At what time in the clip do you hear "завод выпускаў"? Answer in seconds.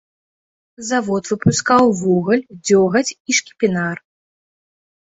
0.87-1.83